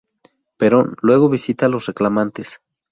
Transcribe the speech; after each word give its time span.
Perón 0.57 0.95
luego 1.03 1.29
visita 1.29 1.67
a 1.67 1.69
los 1.69 1.85
reclamantes. 1.85 2.59